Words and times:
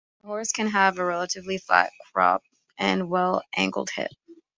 A 0.23 0.27
horse 0.27 0.51
can 0.51 0.65
have 0.65 0.97
a 0.97 1.05
relatively 1.05 1.59
flat 1.59 1.91
croup 2.11 2.41
and 2.79 3.01
a 3.01 3.05
well-angled 3.05 3.91
hip. 3.91 4.09